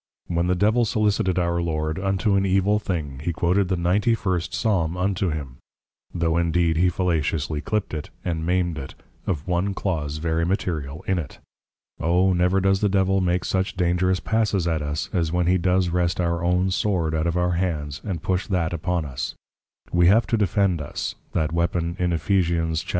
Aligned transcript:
When 0.25 0.47
the 0.47 0.55
Devil 0.55 0.83
Solicited 0.85 1.37
our 1.37 1.61
Lord, 1.61 1.99
unto 1.99 2.33
an 2.33 2.43
evil 2.43 2.79
thing, 2.79 3.19
he 3.23 3.31
quoted 3.31 3.67
the 3.67 3.77
Ninty 3.77 4.15
First 4.17 4.51
Psalm 4.51 4.97
unto 4.97 5.29
him, 5.29 5.57
tho' 6.11 6.37
indeed 6.37 6.75
he 6.77 6.89
fallaciously 6.89 7.61
clip'd 7.61 7.93
it, 7.93 8.09
and 8.25 8.43
maim'd 8.43 8.79
it, 8.79 8.95
of 9.27 9.47
one 9.47 9.75
clause 9.75 10.17
very 10.17 10.43
material 10.43 11.03
in 11.05 11.19
it. 11.19 11.37
O 11.99 12.33
never 12.33 12.59
does 12.59 12.81
the 12.81 12.89
Devil 12.89 13.21
make 13.21 13.45
such 13.45 13.77
dangerous 13.77 14.19
Passes 14.19 14.67
at 14.67 14.81
us, 14.81 15.07
as 15.13 15.31
when 15.31 15.45
he 15.45 15.59
does 15.59 15.89
wrest 15.89 16.19
our 16.19 16.43
own 16.43 16.71
Sword 16.71 17.13
out 17.13 17.27
of 17.27 17.37
our 17.37 17.51
Hands, 17.51 18.01
and 18.03 18.23
push 18.23 18.47
That 18.47 18.73
upon 18.73 19.05
us. 19.05 19.35
We 19.91 20.07
have 20.07 20.25
to 20.25 20.35
defend 20.37 20.81
us, 20.81 21.13
that 21.33 21.51
Weapon 21.51 21.95
in 21.99 22.09
_Eph. 22.09 22.43
6.16. 22.45 22.87